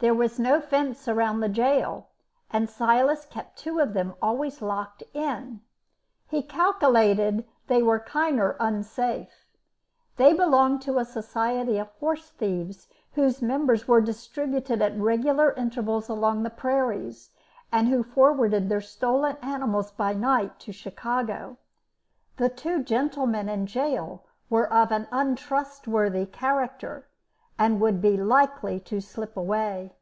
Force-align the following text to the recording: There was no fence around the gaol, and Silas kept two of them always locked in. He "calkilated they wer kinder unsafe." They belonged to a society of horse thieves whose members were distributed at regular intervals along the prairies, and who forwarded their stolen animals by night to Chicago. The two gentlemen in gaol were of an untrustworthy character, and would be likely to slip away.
There 0.00 0.14
was 0.14 0.38
no 0.38 0.60
fence 0.60 1.08
around 1.08 1.40
the 1.40 1.48
gaol, 1.48 2.10
and 2.52 2.70
Silas 2.70 3.24
kept 3.24 3.58
two 3.58 3.80
of 3.80 3.94
them 3.94 4.14
always 4.22 4.62
locked 4.62 5.02
in. 5.12 5.60
He 6.28 6.40
"calkilated 6.40 7.44
they 7.66 7.82
wer 7.82 7.98
kinder 7.98 8.56
unsafe." 8.60 9.44
They 10.16 10.32
belonged 10.34 10.82
to 10.82 10.98
a 11.00 11.04
society 11.04 11.78
of 11.80 11.88
horse 11.98 12.30
thieves 12.30 12.86
whose 13.14 13.42
members 13.42 13.88
were 13.88 14.00
distributed 14.00 14.80
at 14.82 14.96
regular 14.96 15.52
intervals 15.54 16.08
along 16.08 16.44
the 16.44 16.50
prairies, 16.50 17.32
and 17.72 17.88
who 17.88 18.04
forwarded 18.04 18.68
their 18.68 18.80
stolen 18.80 19.36
animals 19.42 19.90
by 19.90 20.14
night 20.14 20.60
to 20.60 20.70
Chicago. 20.70 21.56
The 22.36 22.48
two 22.48 22.84
gentlemen 22.84 23.48
in 23.48 23.64
gaol 23.64 24.24
were 24.48 24.72
of 24.72 24.92
an 24.92 25.08
untrustworthy 25.10 26.24
character, 26.26 27.06
and 27.60 27.80
would 27.80 28.00
be 28.00 28.16
likely 28.16 28.78
to 28.78 29.00
slip 29.00 29.36
away. 29.36 29.92